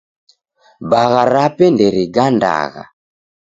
[0.89, 2.83] Bagha rape nderigandagha.